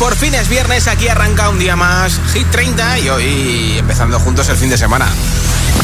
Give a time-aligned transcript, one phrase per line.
[0.00, 4.48] Por fin es viernes, aquí arranca un día más Hit 30 y hoy empezando juntos
[4.48, 5.06] el fin de semana.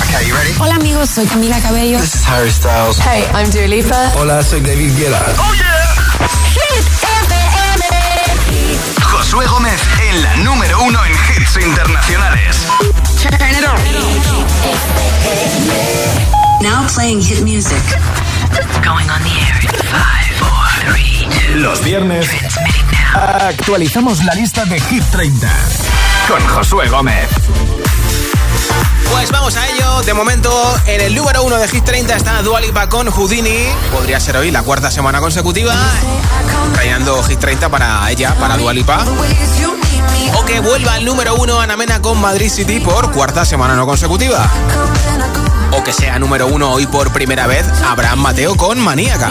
[0.09, 0.55] Okay, you ready?
[0.59, 2.01] Hola amigos, soy Camila Cabello.
[2.01, 2.99] This is Harry Styles.
[2.99, 4.13] Hey, I'm Dua Lipa.
[4.17, 5.23] Hola, soy David Guetta.
[5.37, 5.77] Oh yeah.
[6.49, 6.87] Hit
[7.29, 7.85] FM.
[9.03, 12.57] Josué Gómez en la número uno en hits internacionales.
[13.21, 13.79] Turn it on.
[16.63, 17.83] Now playing hit music.
[18.83, 21.59] Going on the air in five, four, three, two.
[21.59, 22.86] Los viernes Transmitting.
[23.17, 25.49] Actualizamos la lista de Hit 30
[26.29, 27.29] con Josué Gómez.
[29.11, 30.03] Pues vamos a ello.
[30.03, 30.53] De momento,
[30.87, 33.69] en el número uno de Hit 30 está Dua Lipa con Houdini.
[33.91, 35.75] Podría ser hoy la cuarta semana consecutiva.
[36.75, 39.05] Reinando Hit 30 para ella, para Dua Lipa.
[40.35, 43.87] O que vuelva al número uno Ana Mena con Madrid City por cuarta semana no
[43.87, 44.47] consecutiva.
[45.73, 49.31] O que sea número uno hoy por primera vez Abraham Mateo con Maníaca.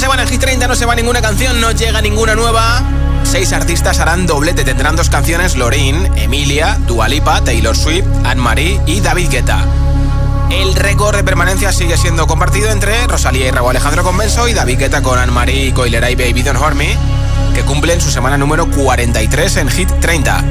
[0.00, 2.82] Esta semana en Hit 30 no se va ninguna canción, no llega ninguna nueva.
[3.22, 9.28] Seis artistas harán doblete, tendrán dos canciones, Lorin, Emilia, Dualipa, Taylor Swift, Anne-Marie y David
[9.28, 9.62] Guetta.
[10.50, 14.78] El récord de permanencia sigue siendo compartido entre Rosalía y Raúl Alejandro Convenso y David
[14.78, 16.78] Guetta con Anne-Marie Coilera y Baby Don't Hurt
[17.54, 20.44] que cumplen su semana número 43 en Hit 30.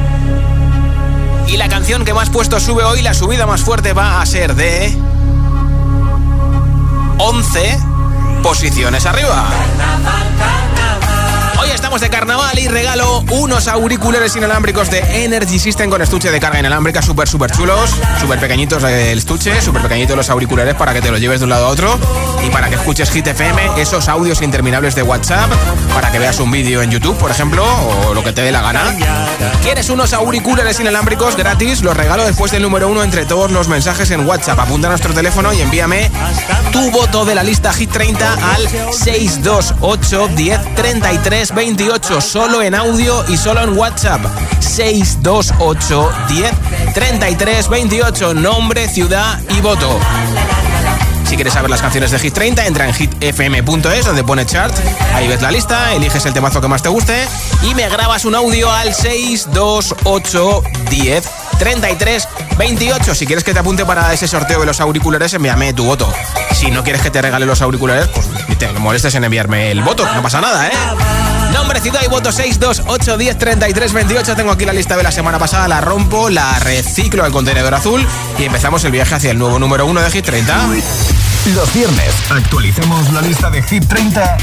[1.48, 4.54] Y la canción que más puesto sube hoy, la subida más fuerte va a ser
[4.54, 4.96] de...
[7.18, 7.89] 11
[8.42, 9.50] posiciones arriba.
[11.62, 16.40] Hoy estamos de carnaval y regalo unos auriculares inalámbricos de Energy System con estuche de
[16.40, 21.02] carga inalámbrica súper, súper chulos, súper pequeñitos el estuche, súper pequeñitos los auriculares para que
[21.02, 22.00] te los lleves de un lado a otro
[22.46, 25.52] y para que escuches Hit FM, esos audios interminables de WhatsApp,
[25.94, 28.62] para que veas un vídeo en YouTube, por ejemplo, o lo que te dé la
[28.62, 28.96] gana.
[29.70, 31.84] ¿Quieres unos auriculares inalámbricos gratis?
[31.84, 34.58] Los regalo después del número uno entre todos los mensajes en WhatsApp.
[34.58, 36.10] Apunta a nuestro teléfono y envíame
[36.72, 42.20] tu voto de la lista Hit 30 al 628 10 33 28.
[42.20, 44.22] Solo en audio y solo en WhatsApp.
[44.60, 46.52] 628 10
[46.96, 48.34] 33 28.
[48.34, 50.00] Nombre, ciudad y voto.
[51.30, 54.74] Si quieres saber las canciones de Hit 30, entra en hitfm.es donde pone chart.
[55.14, 57.28] Ahí ves la lista, eliges el temazo que más te guste
[57.62, 61.30] y me grabas un audio al 628 10
[61.60, 63.14] 33 28.
[63.14, 66.12] Si quieres que te apunte para ese sorteo de los auriculares, envíame tu voto.
[66.52, 70.12] Si no quieres que te regale los auriculares, pues te molestes en enviarme el voto,
[70.12, 70.72] no pasa nada, ¿eh?
[71.54, 74.36] Nombre, ciudad y voto 628 10 33 28.
[74.36, 78.06] Tengo aquí la lista de la semana pasada, la rompo, la reciclo al contenedor azul
[78.38, 80.68] y empezamos el viaje hacia el nuevo número 1 de Hit 30.
[81.56, 84.38] Los viernes actualicemos la lista de Hit 30,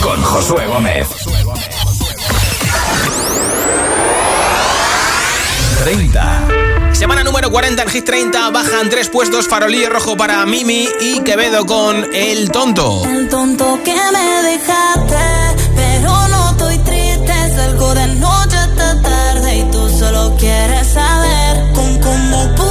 [0.00, 1.08] con Josué Gómez.
[5.82, 6.48] 30.
[6.92, 11.66] Semana número 40 en Hit 30, bajan tres puestos, farolillo rojo para Mimi y Quevedo
[11.66, 13.02] con El Tonto.
[13.04, 17.32] El tonto que me dejaste, pero no estoy triste.
[17.54, 22.65] Salgo de noche hasta tarde y tú solo quieres saber con cómo pude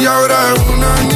[0.00, 1.07] Y ahora es una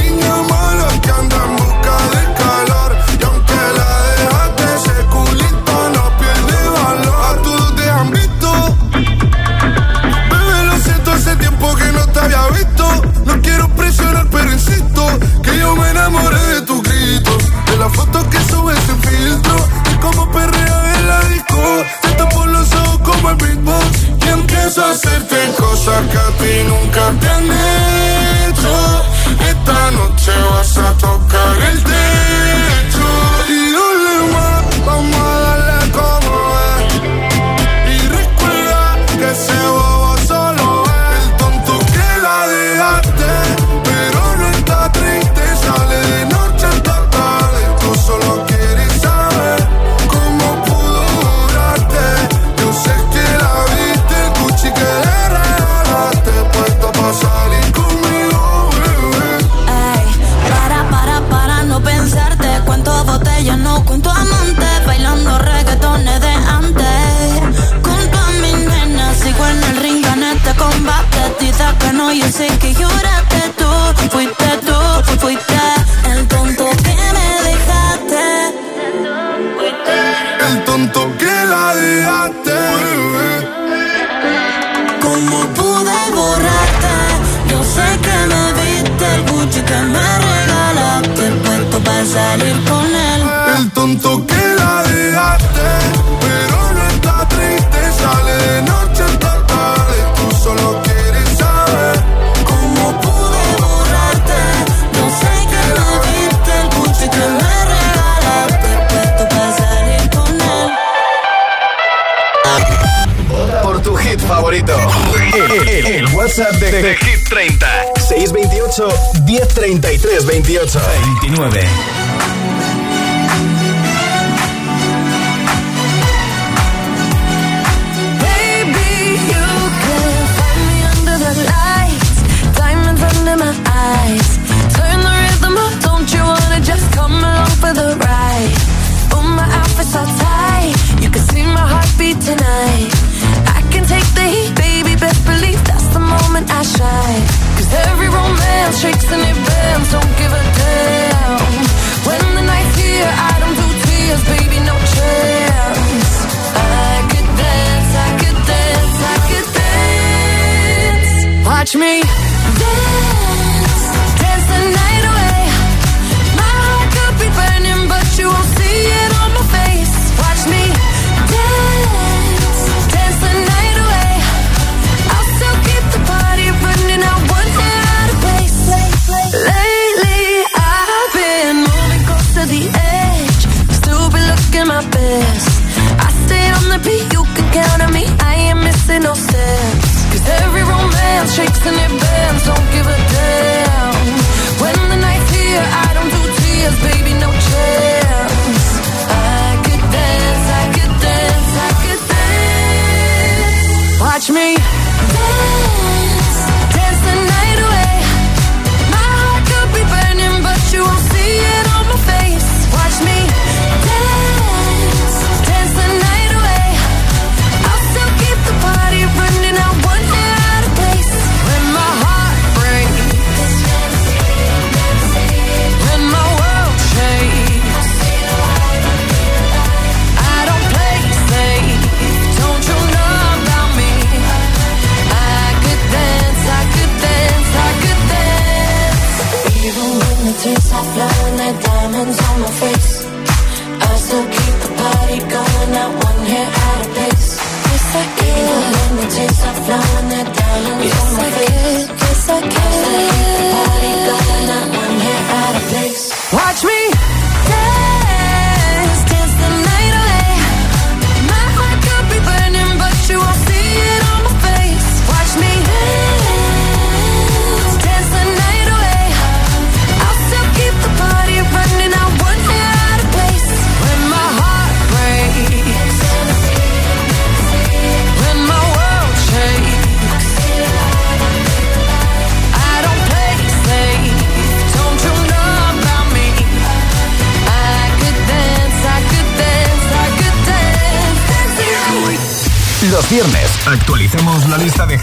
[118.91, 120.81] 1033 28
[121.23, 122.22] 29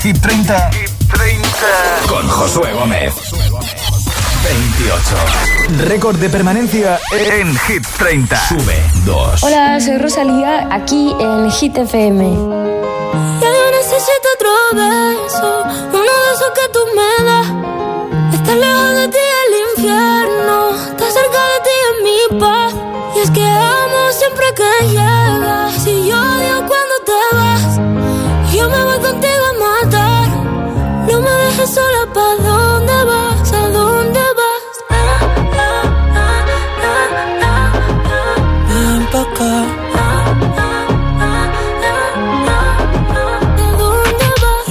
[0.02, 0.70] Hit 30.
[0.72, 1.48] Hit 30.
[2.08, 3.14] Con Josué Gómez.
[4.44, 5.86] 28.
[5.90, 8.48] Récord de permanencia en Hit 30.
[8.48, 9.44] Sube 2.
[9.44, 12.24] Hola, soy Rosalía, aquí en Hit FM.
[12.24, 14.50] Yo necesito otro
[31.60, 33.54] dejas sola, ¿pa' dónde vas?
[33.54, 34.64] ¿A dónde vas?
[34.90, 34.96] Ah,
[35.58, 35.84] ah,
[36.16, 37.70] ah,
[38.68, 39.54] Ven pa' acá.
[39.96, 40.04] ¿A
[43.78, 44.62] dónde vas?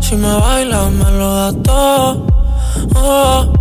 [0.00, 2.26] Si me bailas me lo das todo.
[2.96, 3.52] Oh,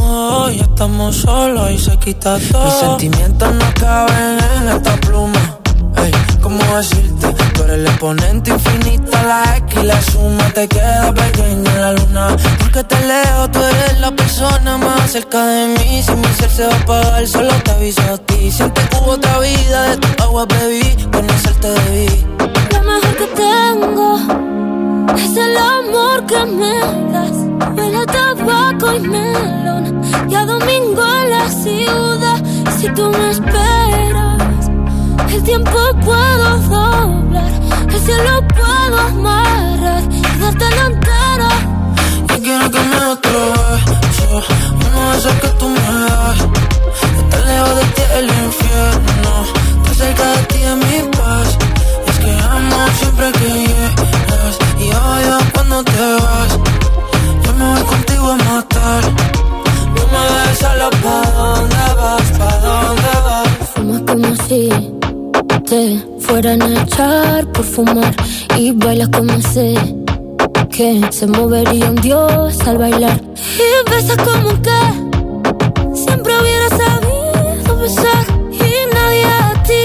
[0.00, 2.64] oh, ya estamos solos y se quita todo.
[2.64, 5.58] Mis sentimientos no caben en esta pluma.
[5.96, 7.41] Ey, ¿cómo decirte?
[7.72, 12.36] el exponente infinito, la X la suma te queda pequeña la luna.
[12.58, 16.02] Porque te leo, tú eres la persona más cerca de mí.
[16.02, 18.50] Si mi ser se va a apagar, solo te aviso a ti.
[18.50, 22.26] Siente que hubo otra vida, de tu agua bebí, conocerte debí.
[22.72, 24.18] Lo mejor que tengo
[25.16, 26.78] es el amor que me
[27.12, 27.36] das.
[27.76, 32.42] Huele tabaco y melón, ya domingo en la ciudad.
[32.78, 34.70] Si tú me esperas,
[35.32, 37.61] el tiempo puedo doblar
[37.92, 41.50] que si lo puedo amarrar y darte la entera.
[42.28, 44.26] Yo quiero que me atraviesa
[44.84, 46.38] uno de esos que tú me das.
[47.18, 49.32] Estar lejos de ti el infierno,
[49.76, 51.48] estar cerca de ti es mi paz.
[52.08, 56.50] Es que amo siempre que llegas y odio cuando te vas.
[57.44, 59.02] Yo me voy contigo a matar.
[59.94, 63.48] No me dejes solo pa' dónde vas, pa' dónde vas.
[63.74, 64.60] Fumas como si
[65.68, 65.82] te
[66.32, 68.14] fueran a echar por fumar
[68.56, 69.74] y bailas como sé
[70.70, 73.20] que se movería un dios al bailar.
[73.66, 74.80] Y besas como que
[75.94, 78.24] siempre hubiera sabido besar.
[78.50, 79.84] Y nadie a ti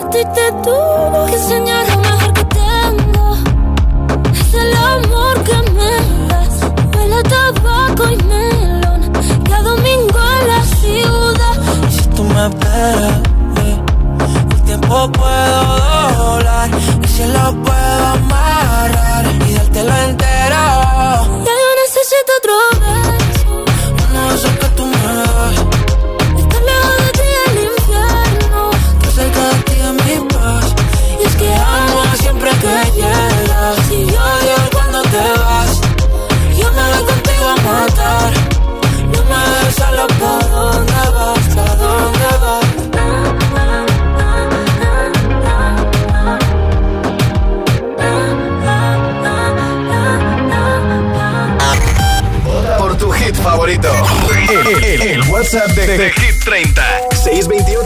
[0.00, 3.36] a ti te tuvo que enseñar lo mejor que tengo.
[4.40, 5.92] Es el amor que me
[6.28, 6.60] das
[6.94, 8.55] huele a tabaco y me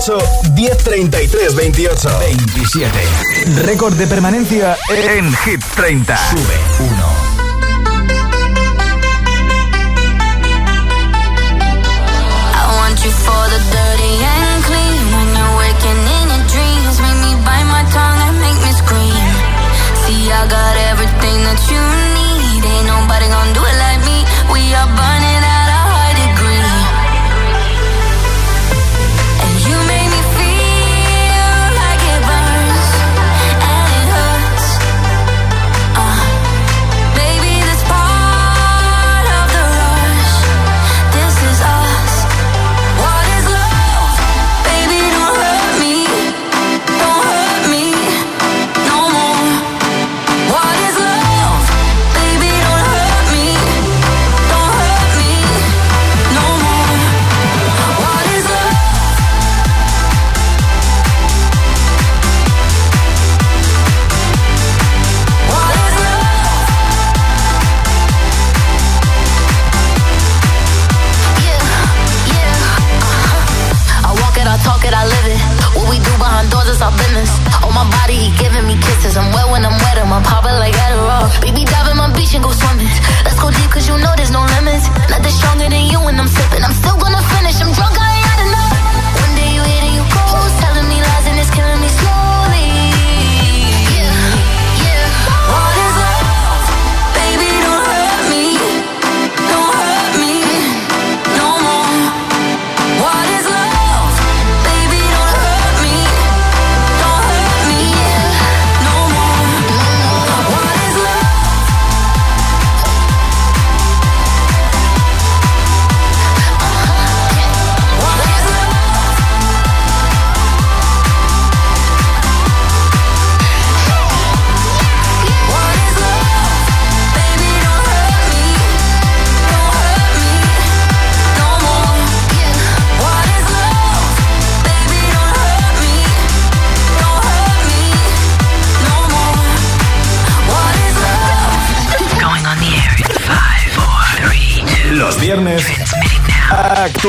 [0.00, 2.90] 628 1033 28 27.
[3.64, 6.16] Récord de permanencia en Hit 30.
[6.30, 6.40] Sube
[6.78, 7.29] 1.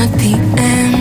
[0.00, 0.99] not the end.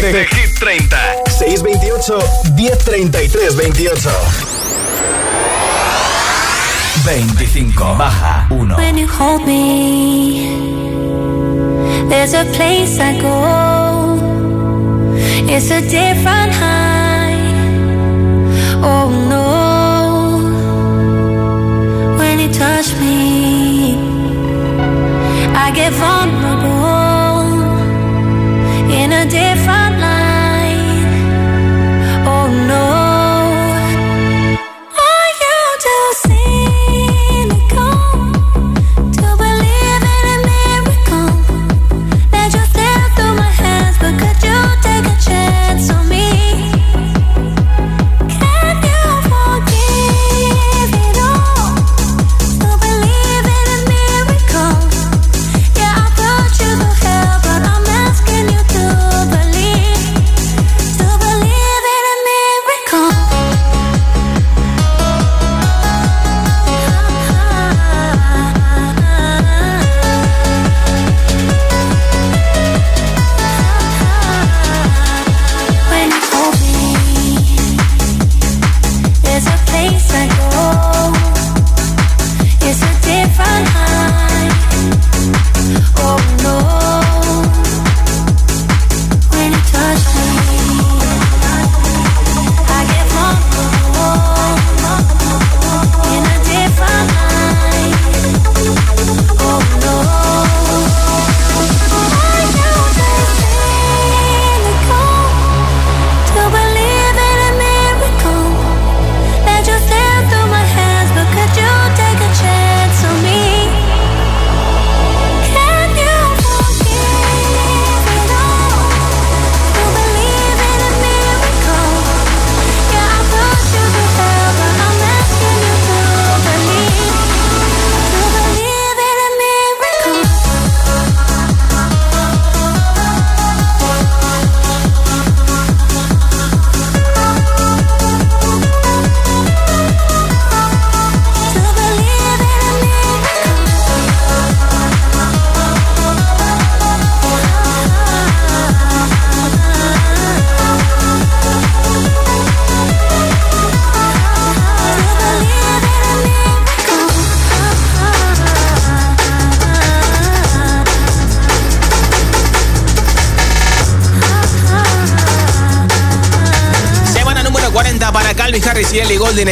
[0.00, 2.10] De, Hit 30 628
[2.56, 4.08] 1033 28
[7.04, 10.80] 25 baja 1 When you hold me
[12.10, 14.18] There's a place I go.
[15.48, 16.79] It's a different high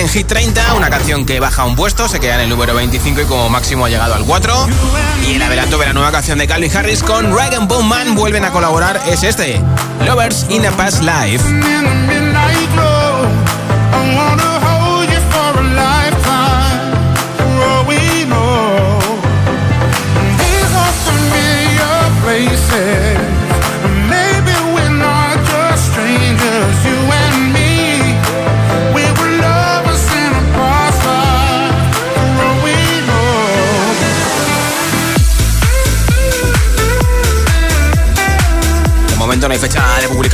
[0.09, 0.75] en Hit 30.
[0.75, 3.85] Una canción que baja un puesto, se queda en el número 25 y como máximo
[3.85, 4.69] ha llegado al 4.
[5.27, 8.45] Y el adelanto de la nueva canción de Calvin Harris con Rag Bone Man vuelven
[8.45, 9.61] a colaborar es este:
[10.05, 11.98] Lovers in a Past Life.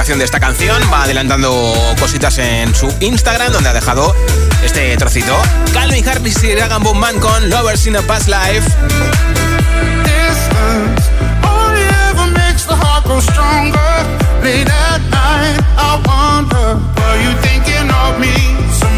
[0.04, 4.14] De esta canción, va adelantando cositas en su Instagram donde ha dejado
[4.62, 5.34] este trocito.
[5.72, 8.70] Calvin Harris y Rag Bone Man con Lovers in a Past Life.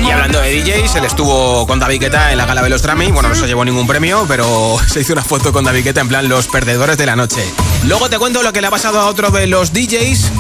[0.05, 3.13] Y hablando de DJs, él estuvo con David Guetta en la gala de los Grammy.
[3.13, 6.09] Bueno, no se llevó ningún premio, pero se hizo una foto con David Guetta en
[6.09, 7.45] plan los perdedores de la noche.
[7.85, 10.33] Luego te cuento lo que le ha pasado a otro de los DJs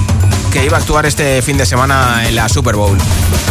[0.52, 2.98] que iba a actuar este fin de semana en la Super Bowl.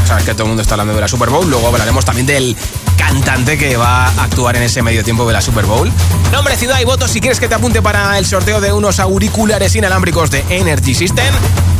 [0.05, 1.49] Sabes que todo el mundo está hablando de la Super Bowl.
[1.49, 2.55] Luego hablaremos también del
[2.97, 5.91] cantante que va a actuar en ese medio tiempo de la Super Bowl.
[6.31, 9.75] Nombre, ciudad y votos si quieres que te apunte para el sorteo de unos auriculares
[9.75, 11.33] inalámbricos de Energy System.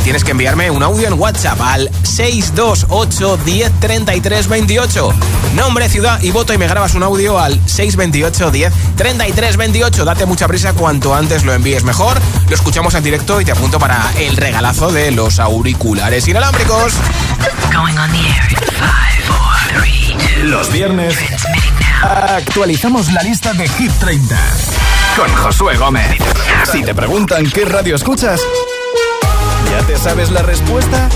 [0.05, 5.09] Tienes que enviarme un audio en WhatsApp al 628 10 33 28.
[5.55, 10.05] Nombre, ciudad y voto y me grabas un audio al 628 10 33 28.
[10.05, 12.19] Date mucha prisa, cuanto antes lo envíes mejor.
[12.47, 16.93] Lo escuchamos en directo y te apunto para el regalazo de los auriculares inalámbricos.
[17.73, 20.45] Going on the air in five, four, three, two.
[20.45, 21.15] Los viernes.
[22.03, 24.37] Actualizamos la lista de Hit 30
[25.17, 26.19] con Josué Gómez.
[26.71, 28.39] Si te preguntan qué radio escuchas,
[29.75, 31.09] ¿ya te sabes la respuesta?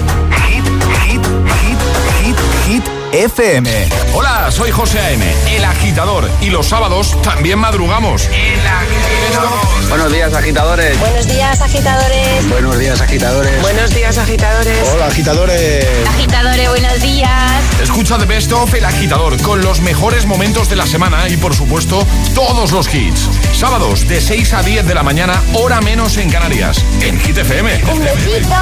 [0.48, 0.66] Hit,
[1.06, 1.26] hit,
[1.62, 1.80] hit,
[2.22, 3.90] hit, hit FM.
[4.14, 6.30] Hola, soy José A.M., el agitador.
[6.42, 8.28] Y los sábados también madrugamos.
[8.28, 9.90] El agitador.
[9.90, 11.00] Buenos días, agitadores.
[11.00, 12.50] Buenos días, agitadores.
[12.50, 13.62] Buenos días, agitadores.
[13.62, 14.90] Buenos días, agitadores.
[14.94, 15.88] Hola, agitadores.
[16.08, 17.64] Agitadores, buenos días.
[17.82, 21.56] Escucha The Best of El Agitador con los mejores momentos de la semana y, por
[21.56, 23.28] supuesto, todos los hits.
[23.54, 26.84] Sábados de 6 a 10 de la mañana, hora menos en Canarias.
[27.02, 27.82] En Hit FM.
[27.92, 28.56] Un besito.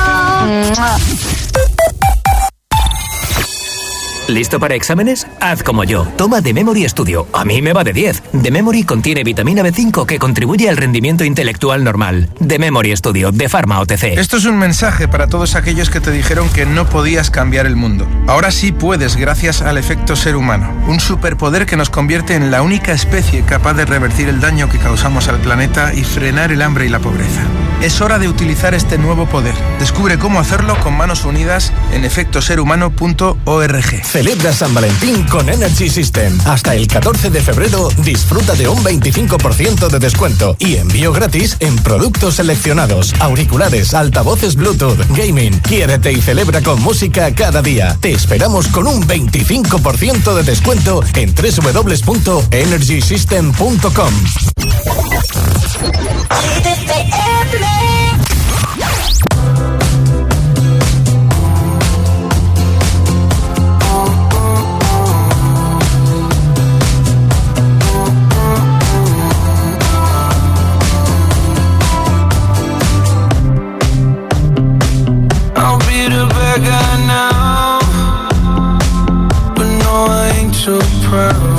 [4.28, 5.26] ¿Listo para exámenes?
[5.40, 6.06] Haz como yo.
[6.18, 7.28] Toma The Memory Studio.
[7.32, 8.24] A mí me va de 10.
[8.44, 12.30] The Memory contiene vitamina B5 que contribuye al rendimiento intelectual normal.
[12.46, 14.18] The Memory Studio, de Pharma OTC.
[14.18, 17.78] Esto es un mensaje para todos aquellos que te dijeron que no podías cambiar el
[17.78, 18.06] mundo.
[18.28, 20.74] Ahora sí puedes gracias al efecto ser humano.
[20.88, 24.78] Un superpoder que nos convierte en la única especie capaz de revertir el daño que
[24.78, 27.44] causamos al planeta y frenar el hambre y la pobreza.
[27.82, 29.54] Es hora de utilizar este nuevo poder.
[29.80, 34.04] Descubre cómo hacerlo con manos unidas en efectoserhumano.org.
[34.18, 36.36] Celebra San Valentín con Energy System.
[36.46, 41.76] Hasta el 14 de febrero disfruta de un 25% de descuento y envío gratis en
[41.76, 45.60] productos seleccionados, auriculares, altavoces Bluetooth, gaming.
[45.60, 47.96] Quiérete y celebra con música cada día.
[48.02, 54.14] Te esperamos con un 25% de descuento en www.energysystem.com.
[80.68, 80.78] so
[81.08, 81.57] proud.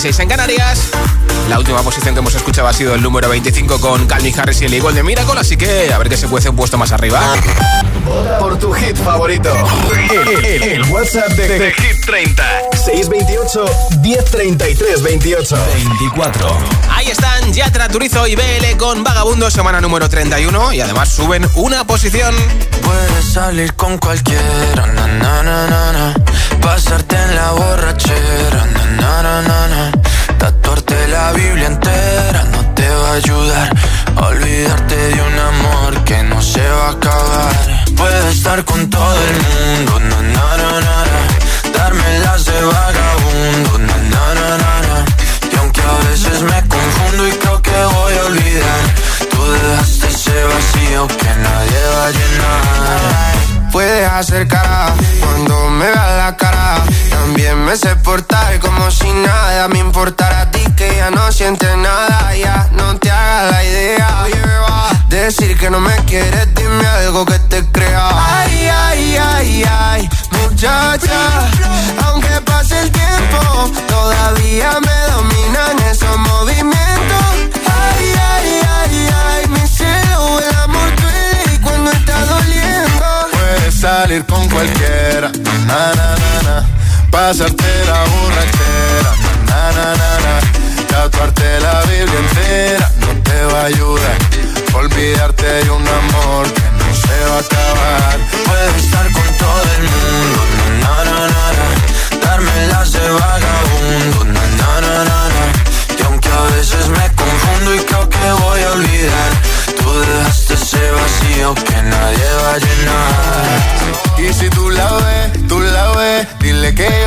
[0.00, 0.90] 26 en Canarias.
[1.48, 4.66] La última posición que hemos escuchado ha sido el número 25 con Calvin Harris y
[4.66, 7.20] el Eagle de Miracle, así que a ver qué se cuece un puesto más arriba.
[8.38, 9.52] Por tu hit favorito.
[9.92, 12.44] El, el- el WhatsApp de, de Hit 30.
[12.84, 13.64] 628
[14.02, 15.56] 1033 28.
[15.74, 16.58] 24.
[16.94, 21.84] Ahí están Yatra Turizo y BL con Vagabundo, semana número 31 y además suben una
[21.84, 22.36] posición.
[22.82, 26.14] Puedes salir con cualquiera, na, na, na, na, na.
[26.62, 28.17] pasarte en la borrachera,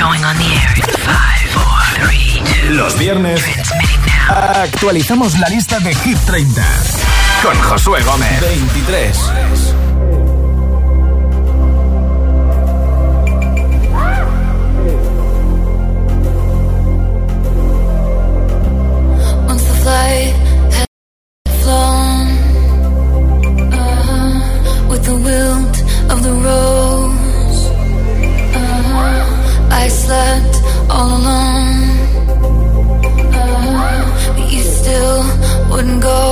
[0.00, 3.44] Going on the air in five, four, three, two, Los viernes
[4.30, 6.62] actualizamos la lista de Hit 30
[7.42, 8.40] con Josué Gómez.
[8.40, 9.16] 23.
[19.46, 20.49] Once the flight
[30.10, 30.56] slept
[30.90, 31.70] all alone.
[33.30, 34.02] Uh,
[34.34, 35.20] but you still
[35.70, 36.22] wouldn't go.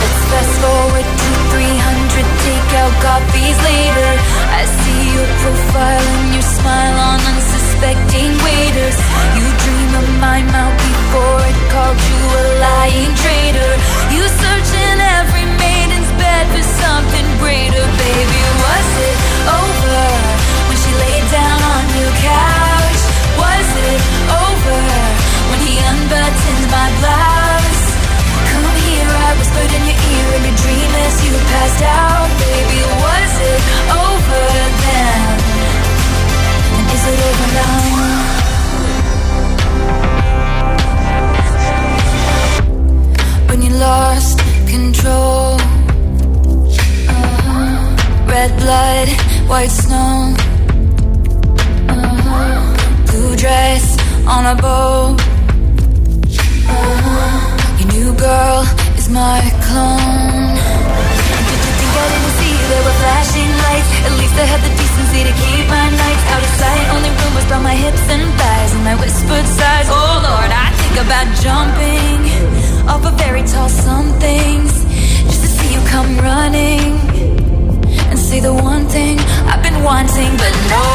[0.00, 4.12] Let's fast forward to 300 takeout copies later.
[4.60, 8.98] I see your profile and your smile on unsuspecting waiters.
[9.38, 10.95] You dream of my mouth
[49.48, 50.34] white snow,
[51.88, 53.06] uh-huh.
[53.06, 53.84] blue dress
[54.26, 55.16] on a boat.
[56.66, 57.78] Uh-huh.
[57.78, 58.62] Your new girl
[58.98, 59.38] is my
[59.70, 60.50] clone.
[61.46, 63.90] Did you think I didn't see there were flashing lights?
[64.06, 66.84] At least I had the decency to keep my nights out of sight.
[66.98, 69.86] Only rumors about my hips and thighs and my whispered sighs.
[69.88, 72.18] Oh Lord, I think about jumping
[72.90, 74.74] off a very tall somethings
[75.30, 77.35] just to see you come running
[78.26, 79.14] say the one thing
[79.46, 80.86] I've been wanting, but no.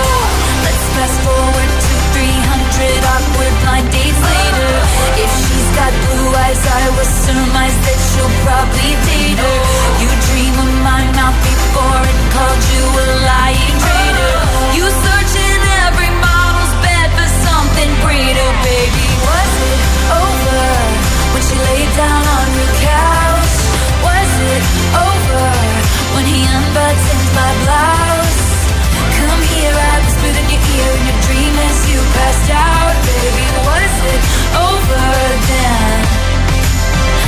[0.68, 4.74] Let's fast forward to 300 awkward blind dates later.
[5.16, 9.60] If she's got blue eyes, I will surmise that she'll probably date her.
[10.04, 14.36] You dream of my mouth before it called you a lying traitor.
[14.76, 19.08] You search in every model's bed for something greater, baby.
[19.24, 19.82] Was it
[20.20, 20.64] over
[21.32, 23.56] when she laid down on your couch?
[24.04, 24.64] Was it
[25.00, 25.44] over
[26.12, 28.44] when he unbuttoned my blouse?
[29.18, 33.46] Come here, I whispered in your ear in your dream as you passed out, baby.
[33.68, 34.22] Was it
[34.58, 35.06] over
[35.52, 35.98] then?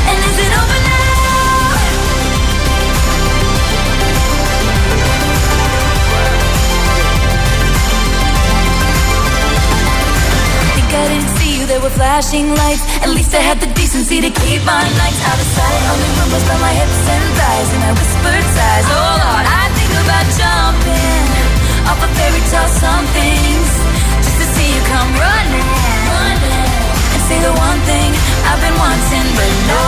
[0.09, 0.91] And is it over now?
[10.93, 12.85] I didn't see you, there were flashing lights.
[13.01, 15.81] At least I had the decency to keep my nights out of sight.
[15.89, 18.85] Only rumors about my hips and thighs, and I whispered sighs.
[18.93, 19.52] Oh Lord, I
[20.03, 21.27] about jumping
[21.87, 23.71] off a fairy tale somethings
[24.19, 25.69] just to see you come running,
[26.11, 26.67] running
[27.13, 28.11] and say the one thing
[28.49, 29.83] I've been wanting, but no.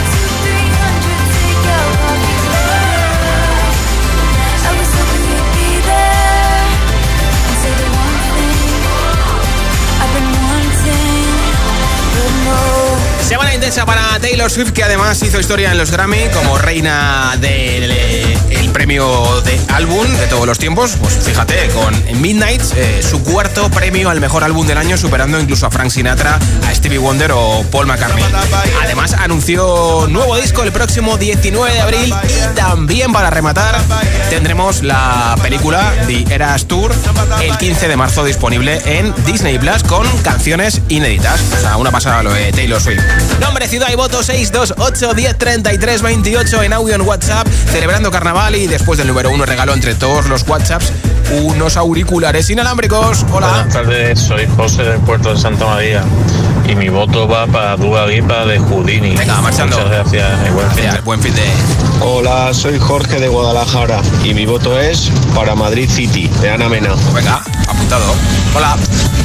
[0.00, 2.20] to 300, take out all.
[4.68, 6.64] I was hoping you'd be there
[7.44, 8.72] and say the one thing
[10.00, 11.28] I've been wanting,
[12.14, 12.79] but no.
[13.30, 17.84] Semana intensa para Taylor Swift, que además hizo historia en los Grammy como reina del
[17.84, 18.09] el
[18.90, 20.96] de álbum de todos los tiempos.
[21.00, 25.66] Pues fíjate, con Midnight, eh, su cuarto premio al mejor álbum del año, superando incluso
[25.66, 28.24] a Frank Sinatra, a Stevie Wonder o Paul McCartney.
[28.82, 33.80] Además, anunció nuevo disco el próximo 19 de abril y también para rematar
[34.28, 36.92] tendremos la película The Eras Tour
[37.40, 41.40] el 15 de marzo disponible en Disney Plus con canciones inéditas.
[41.78, 43.00] Una pasada lo de Taylor Swift.
[43.40, 48.66] Nombre, ciudad y voto 628 10 33 28 en audio en WhatsApp, celebrando carnaval y
[48.80, 50.90] después del número uno regalo entre todos los WhatsApps
[51.42, 53.26] unos auriculares inalámbricos.
[53.30, 53.48] Hola.
[53.48, 56.02] Buenas tardes, soy José del puerto de Santa María
[56.70, 59.16] y mi voto va para Dua Lipa de Houdini.
[59.16, 59.76] Venga, marchando.
[59.76, 60.82] Muchas gracias y buen fin.
[60.84, 61.44] Gracias, buen fin de...
[62.00, 66.94] Hola, soy Jorge de Guadalajara y mi voto es para Madrid City, de Ana Mena.
[67.12, 68.14] Venga, apuntado.
[68.54, 68.76] Hola.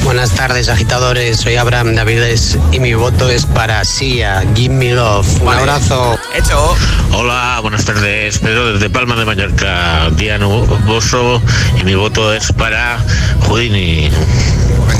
[0.04, 1.38] Buenas tardes, agitadores.
[1.38, 4.44] Soy Abraham Davides y mi voto es para Sia.
[4.56, 5.28] Give me love.
[5.40, 5.62] Un Vale.
[5.62, 6.18] abrazo.
[6.36, 6.76] Hecho.
[7.12, 8.38] Hola, buenas tardes.
[8.40, 11.42] Pedro desde Palma de Mallorca, día nuboso
[11.80, 13.00] y mi voto es para
[13.48, 14.12] Houdini.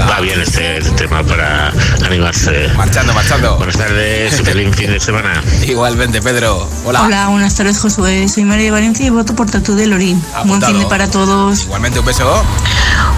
[0.02, 1.72] Va bien este tema para
[2.06, 2.70] animarse.
[2.76, 3.58] Marchando, marchando.
[3.58, 5.42] Buenas tardes, feliz fin de semana.
[5.66, 6.68] Igualmente, Pedro.
[6.86, 7.04] Hola.
[7.04, 8.28] Hola, buenas tardes, Josué.
[8.28, 10.22] Soy María de Valencia y voto por Tatu de Lorín.
[10.46, 11.64] Buen fin de para todos.
[11.64, 12.44] Igualmente, un beso.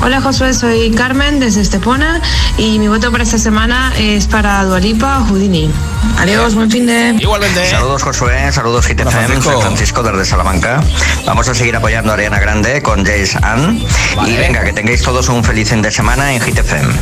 [0.02, 2.22] Hola Josué, soy Carmen desde Estepona
[2.58, 5.72] y mi voto para esta semana es para Dualipa Houdini.
[6.20, 7.16] Adiós, buen fin de...
[7.20, 7.70] Igualmente.
[7.70, 9.52] Saludos Josué, saludos GTFM, Francisco.
[9.52, 10.82] soy Francisco desde Salamanca.
[11.26, 13.84] Vamos a seguir apoyando a Ariana Grande con Jace Ann.
[14.16, 14.32] Vale.
[14.32, 16.42] Y venga, que tengáis todos un feliz fin de semana en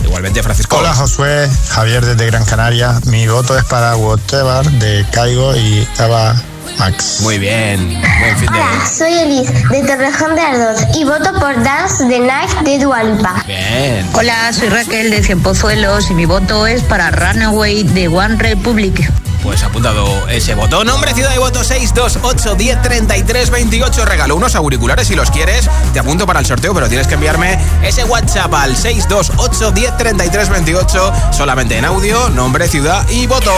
[0.03, 0.77] Igualmente, Francisco.
[0.77, 2.99] Hola Josué, Javier desde Gran Canaria.
[3.05, 6.35] Mi voto es para Whatever de Caigo y Eva
[6.77, 7.19] Max.
[7.21, 8.01] Muy bien.
[8.19, 8.59] Buen fin de...
[8.59, 13.43] Hola, soy Elis de Torrejón de Ardoz y voto por Dance the Night de Dualipa.
[13.47, 14.07] Bien.
[14.13, 19.09] Hola, soy Raquel de Cienpozuelos y mi voto es para Runaway de One Republic.
[19.45, 20.83] Pues apuntado ese voto.
[20.83, 24.03] Nombre, ciudad y voto 628 10 33 28.
[24.05, 25.69] Regalo unos auriculares si los quieres.
[25.93, 30.49] Te apunto para el sorteo, pero tienes que enviarme ese WhatsApp al 628 10 33
[30.49, 31.13] 28.
[31.31, 33.53] Solamente en audio, nombre, ciudad y voto.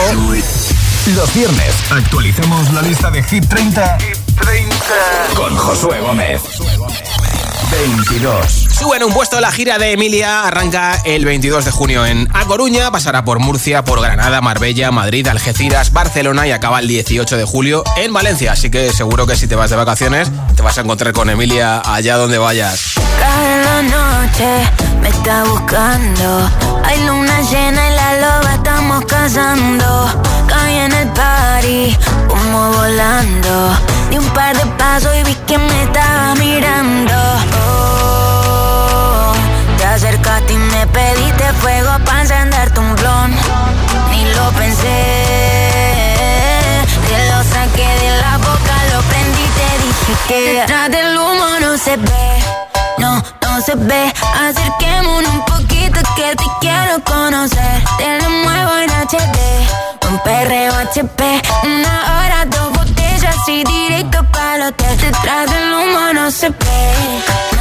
[1.16, 3.98] Los viernes actualicemos la lista de Hit 30,
[5.34, 6.42] con Josué Gómez.
[7.70, 8.66] 22.
[8.78, 10.46] Suben un puesto la gira de Emilia.
[10.46, 12.90] Arranca el 22 de junio en A Coruña.
[12.90, 17.84] Pasará por Murcia, por Granada, Marbella, Madrid, Algeciras, Barcelona y acaba el 18 de julio
[17.96, 18.52] en Valencia.
[18.52, 21.80] Así que seguro que si te vas de vacaciones te vas a encontrar con Emilia
[21.84, 22.94] allá donde vayas.
[23.18, 26.50] Cae la noche, me está buscando.
[26.84, 30.22] Hay luna llena y la loba estamos cazando.
[30.48, 31.96] Caí en el party,
[32.28, 33.76] como volando.
[34.10, 37.14] Di un par de pasos y vi que me estaba mirando.
[37.64, 39.32] Oh,
[39.76, 43.34] te acercaste y me pediste fuego para encenderte un blon.
[44.10, 45.04] Ni lo pensé,
[47.08, 51.48] te lo saqué de la boca, lo prendí y te dije que detrás del humo
[51.60, 52.28] no se ve.
[52.98, 54.12] No, no se ve.
[54.46, 57.82] Acerquémonos un poquito que te quiero conocer.
[57.98, 59.97] Te lo muevo en HD.
[60.08, 61.42] Un perreo HP.
[61.64, 64.96] Una hora, dos botellas y directo para el hotel.
[64.98, 67.57] Detrás del humo no se ve.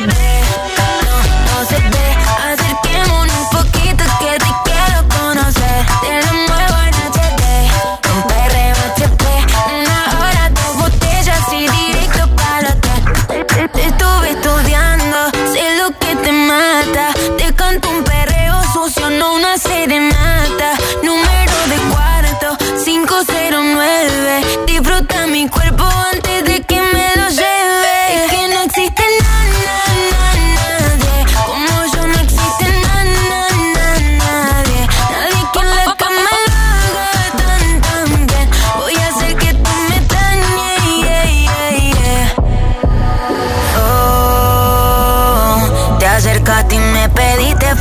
[0.00, 0.43] Se.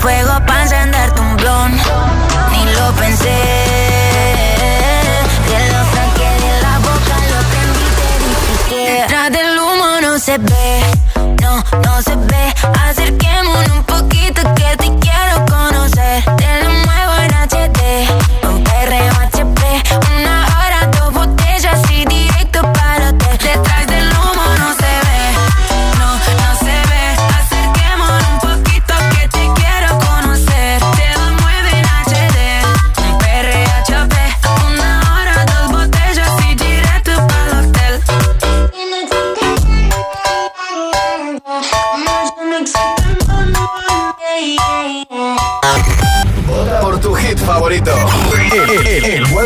[0.04, 1.72] fuego para encenderte un blon.
[2.52, 3.40] Ni lo pensé.
[5.50, 8.82] Te lo saqué de la boca, lo prendí te dije que.
[9.02, 10.72] Detrás del humo no se ve,
[11.42, 11.54] no,
[11.86, 12.44] no se ve.
[12.90, 13.73] Acerquémonos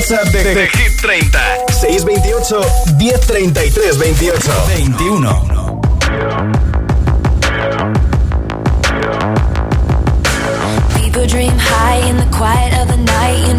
[0.10, 1.38] WhatsApp de, de, de Hit 30
[1.68, 4.40] 628 1033 28
[4.96, 5.58] 21
[10.96, 13.57] People dream high in the quiet of the night.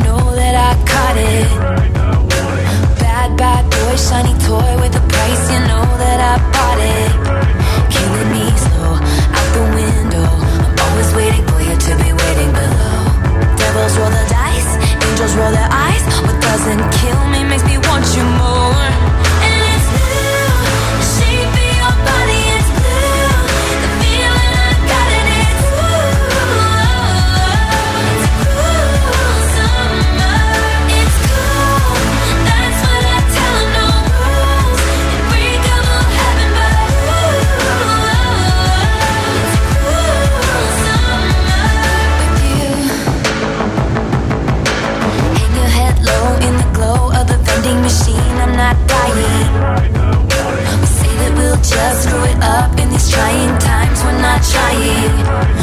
[54.50, 55.57] trying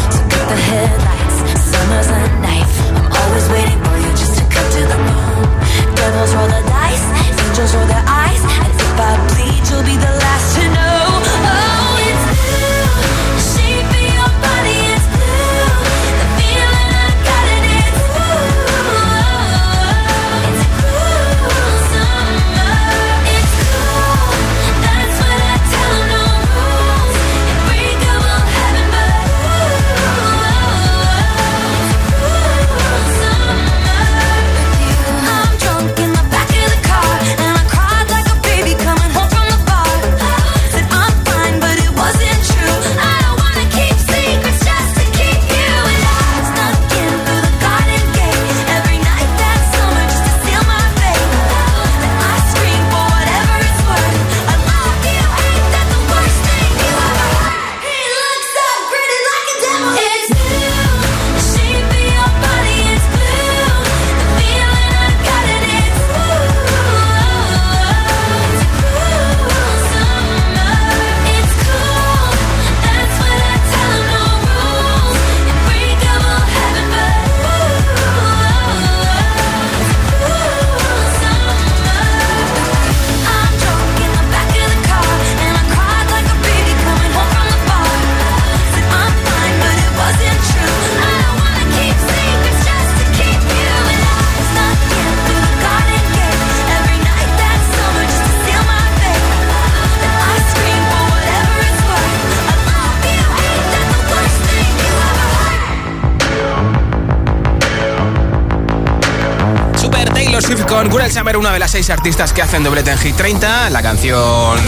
[111.25, 113.71] Summer, una de las seis artistas que hacen doblete en Hit 30.
[113.71, 114.59] La canción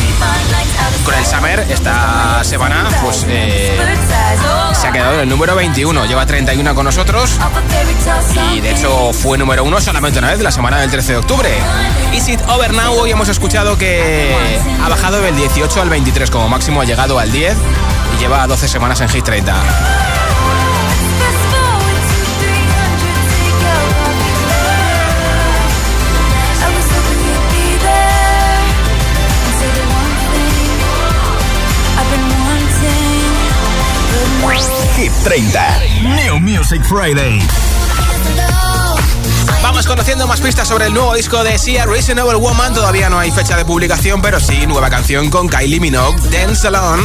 [1.06, 3.78] con el Summer esta semana pues eh,
[4.74, 6.08] se ha quedado en el número 21.
[6.08, 7.38] Lleva 31 con nosotros
[8.56, 11.50] y de hecho fue número uno solamente una vez la semana del 13 de octubre.
[12.12, 13.02] Is It Over Now?
[13.02, 14.36] Hoy hemos escuchado que
[14.84, 17.56] ha bajado del 18 al 23 como máximo, ha llegado al 10
[18.16, 20.17] y lleva 12 semanas en Hit 30.
[34.98, 35.80] Hit 30.
[36.02, 37.40] New Music Friday.
[39.62, 42.74] Vamos conociendo más pistas sobre el nuevo disco de Sia, Reasonable Woman.
[42.74, 47.04] Todavía no hay fecha de publicación, pero sí, nueva canción con Kylie Minogue, Dance Alone.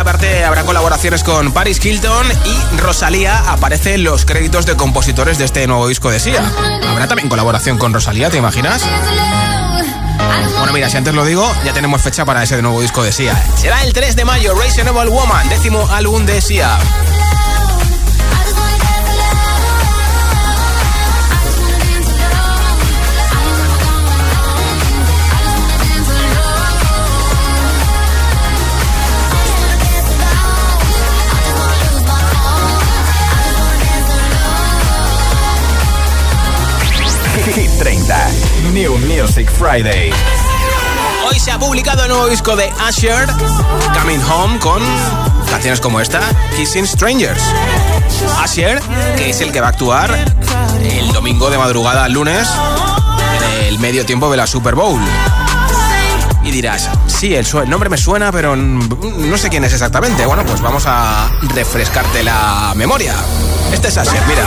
[0.00, 5.44] aparte habrá colaboraciones con Paris Hilton y Rosalía aparece en los créditos de compositores de
[5.44, 6.42] este nuevo disco de Sia.
[6.88, 8.82] Habrá también colaboración con Rosalía, ¿te imaginas?
[10.58, 13.42] Bueno, mira, si antes lo digo, ya tenemos fecha para ese nuevo disco de Sia.
[13.56, 16.78] Será el 3 de mayo, Raise a Noble Woman, décimo álbum de Sia.
[37.52, 38.30] 30.
[38.72, 40.12] New Music Friday.
[41.26, 43.26] Hoy se ha publicado el nuevo disco de Asher,
[43.98, 44.80] Coming Home, con
[45.50, 46.20] canciones como esta,
[46.56, 47.42] Kissing Strangers.
[48.38, 48.80] Asher,
[49.16, 50.16] que es el que va a actuar
[50.80, 52.48] el domingo de madrugada al lunes
[53.58, 55.00] en el medio tiempo de la Super Bowl.
[56.44, 60.24] Y dirás, sí, el, el, nombre me suena, pero no sé quién es exactamente.
[60.24, 63.16] Bueno, pues vamos a refrescarte la memoria.
[63.72, 64.44] Este es Asher, mira.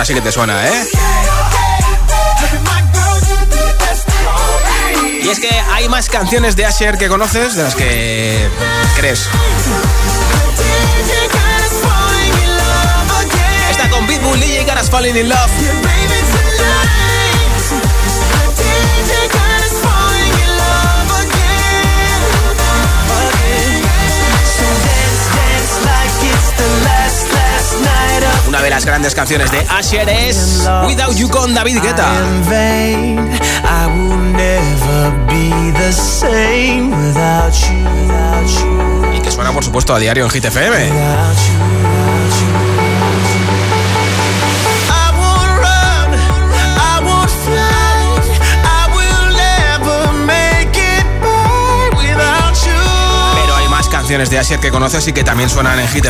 [0.00, 0.88] Ahora sí que te suena, ¿eh?
[5.22, 8.48] Y es que hay más canciones de Asher que conoces de las que
[8.96, 9.28] crees.
[13.70, 15.89] Está con Pitbull y Garas Falling in Love.
[28.50, 32.10] Una de las grandes canciones de Asher es Without You con David Guetta.
[39.14, 40.90] Y que suena por supuesto a diario en Hit FM.
[53.36, 56.06] Pero hay más canciones de Asher que conoces y que también suenan en Hit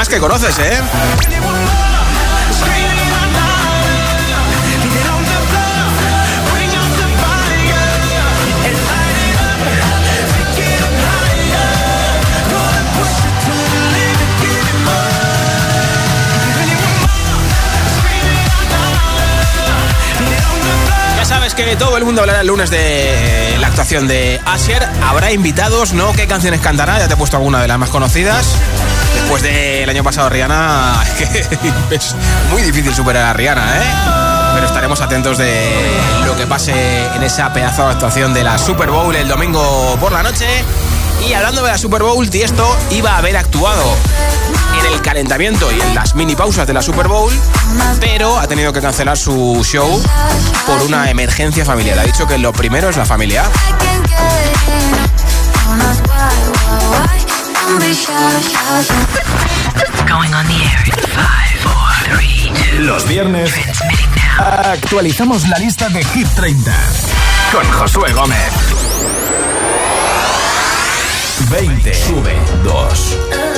[0.00, 0.80] Más que conoces, ¿eh?
[21.14, 24.86] Ya sabes que todo el mundo hablará el lunes de actuación de Asher.
[25.02, 26.12] Habrá invitados, ¿no?
[26.12, 26.98] ¿Qué canciones cantará?
[26.98, 28.44] Ya te he puesto alguna de las más conocidas.
[29.14, 31.02] Después del año pasado Rihanna,
[31.90, 32.16] es
[32.50, 34.52] muy difícil superar a Rihanna, ¿eh?
[34.54, 35.52] Pero estaremos atentos de
[36.26, 36.72] lo que pase
[37.14, 40.46] en esa pedazo de actuación de la Super Bowl el domingo por la noche.
[41.28, 43.96] Y hablando de la Super Bowl, Tiesto iba a haber actuado
[44.78, 47.32] en el calentamiento y en las mini pausas de la Super Bowl,
[48.00, 50.02] pero ha tenido que cancelar su show
[50.66, 51.98] por una emergencia familiar.
[51.98, 53.44] Ha dicho que lo primero es la familia.
[62.78, 63.52] Los viernes
[64.38, 66.72] actualizamos la lista de Hit 30
[67.52, 68.52] con Josué Gómez.
[71.48, 72.34] 20 sube
[72.64, 73.50] 2.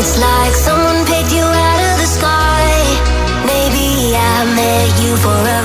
[0.00, 2.64] It's like someone picked you out of the sky.
[3.44, 5.59] Maybe I met you for a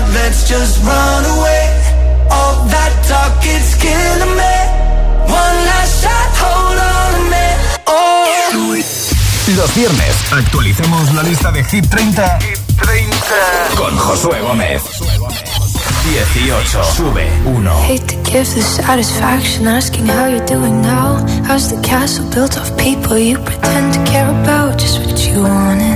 [0.00, 1.64] now, let's just run away.
[2.30, 4.56] All that talk, it's killing me.
[5.28, 7.80] One last shot, hold on a minute.
[7.86, 8.74] Oh.
[9.56, 13.76] Los viernes actualizamos la lista de Hit 30, Hit 30.
[13.76, 14.82] con Josué Gómez.
[16.04, 16.84] 18.
[16.96, 17.66] Sube 1.
[17.88, 21.24] Hate to give the satisfaction asking how you're doing now.
[21.46, 24.78] How's the castle built of people you pretend to care about?
[24.78, 25.95] Just what you wanted.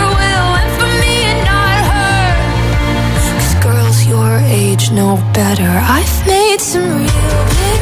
[4.51, 5.63] age no better.
[5.97, 7.80] I've made some real big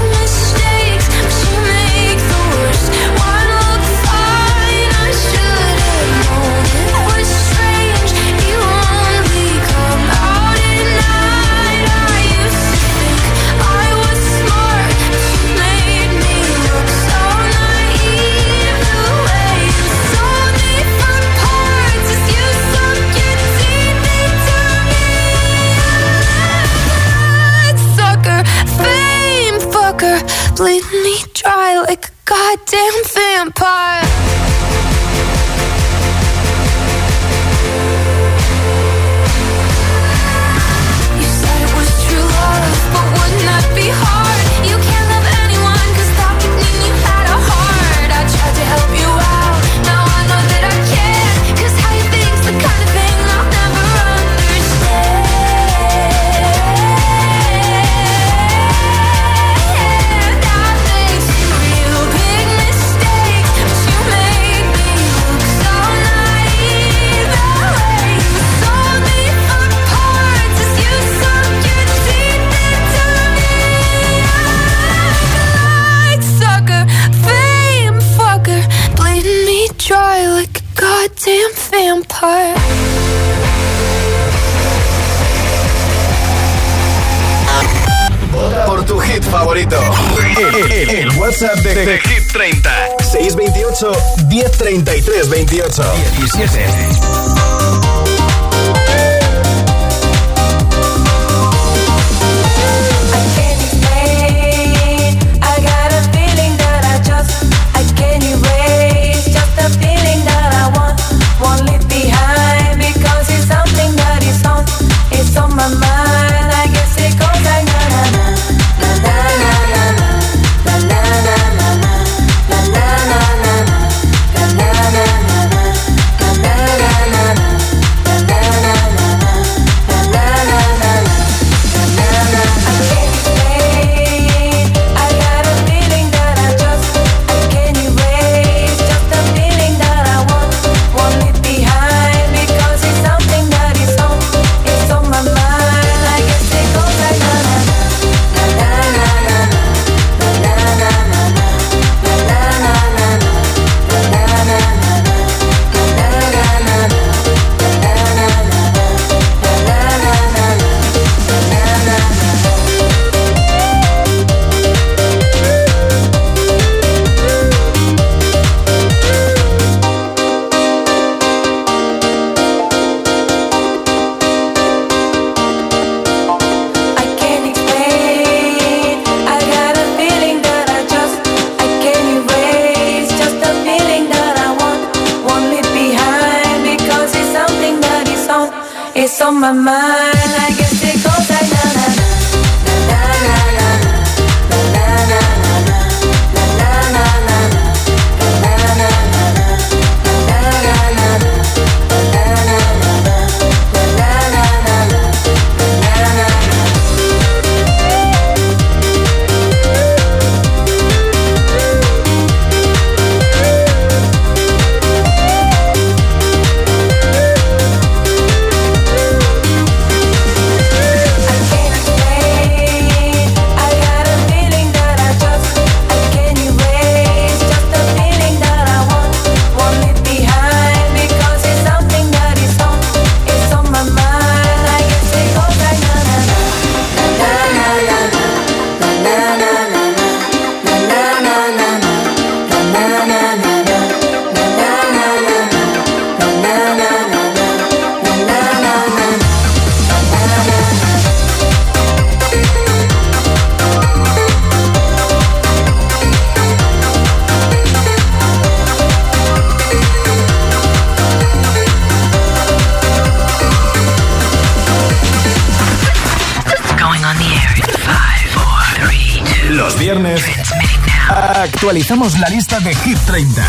[271.80, 273.42] actualizamos la lista de Hit 30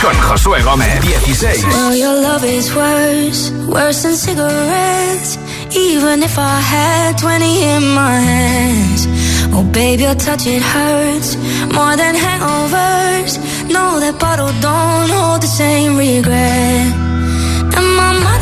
[0.00, 1.64] con Josué Gómez 16.
[1.64, 5.40] Well, your love is worse, worse than cigarettes.
[5.74, 9.08] Even if I had 20 in my hands.
[9.52, 11.36] Oh, baby, your touch it hurts
[11.74, 13.38] more than hangovers.
[13.68, 16.94] No, that bottle don't hold the same regret.
[17.74, 18.37] And my mother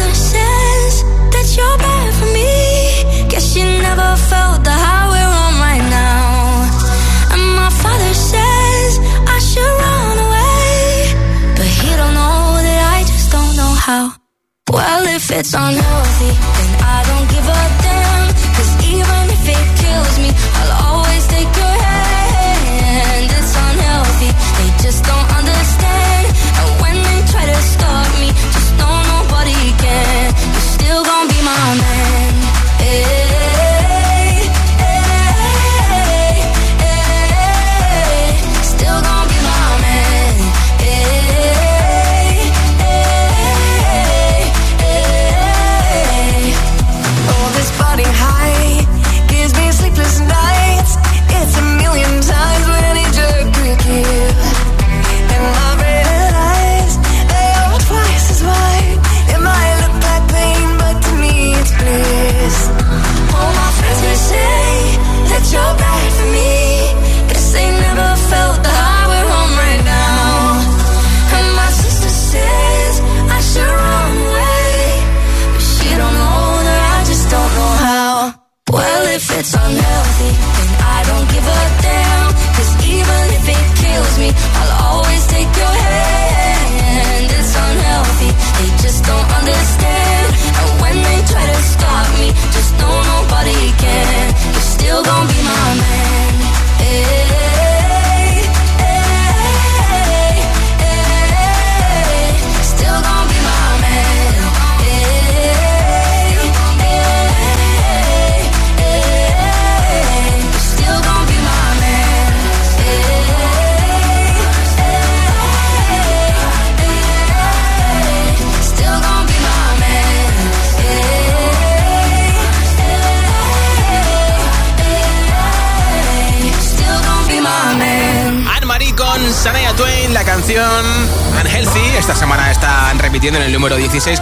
[13.87, 14.12] how.
[14.68, 16.55] Well, if it's unhealthy,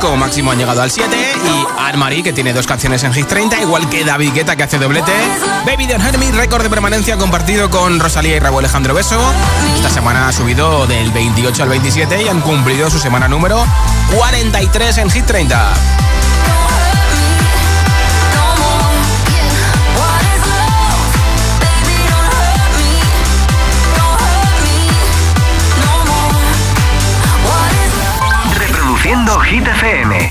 [0.00, 3.60] como máximo han llegado al 7 y Anne-Marie que tiene dos canciones en Hit 30,
[3.60, 5.12] igual que David Guetta que hace doblete.
[5.66, 9.20] Baby Don't Hurt récord de permanencia compartido con Rosalía y Raúl Alejandro Beso.
[9.76, 13.62] Esta semana ha subido del 28 al 27 y han cumplido su semana número
[14.16, 15.74] 43 en Hit 30.
[29.04, 30.24] Reproduciendo Hit.